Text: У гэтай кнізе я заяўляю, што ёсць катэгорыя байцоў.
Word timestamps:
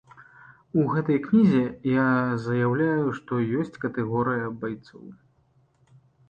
У 0.83 0.85
гэтай 0.93 1.17
кнізе 1.25 1.65
я 1.95 2.05
заяўляю, 2.45 3.05
што 3.19 3.33
ёсць 3.61 3.79
катэгорыя 3.85 4.47
байцоў. 4.65 5.05